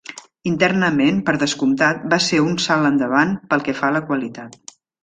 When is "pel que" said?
3.53-3.79